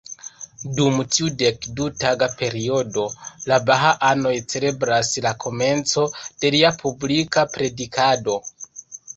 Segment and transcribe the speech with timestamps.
[0.77, 3.03] Dum tiu dekdu-taga periodo,
[3.51, 8.41] la baha-anoj celebras la komenco de lia publika predikado.